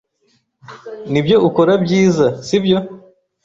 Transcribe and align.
Nibyo 1.11 1.35
ukora 1.47 1.73
byiza, 1.83 2.25
sibyo? 2.47 2.77